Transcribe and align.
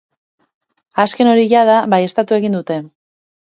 Azken 1.03 1.31
hori 1.35 1.45
jada 1.53 1.77
baieztatu 1.95 2.41
egin 2.41 2.61
dute. 2.61 2.83